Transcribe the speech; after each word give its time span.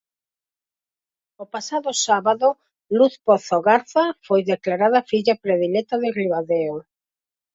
O 1.43 1.45
pasado 1.53 1.89
sábado 2.07 2.47
Luz 2.97 3.13
Pozo 3.25 3.57
Garza 3.67 4.05
foi 4.27 4.41
declarada 4.53 5.07
filla 5.11 5.35
predilecta 5.43 5.95
de 6.03 6.09
Ribadeo. 6.19 6.75